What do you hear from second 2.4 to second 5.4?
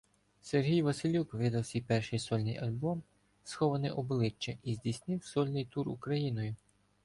альбом «Сховане обличчя» і здійснив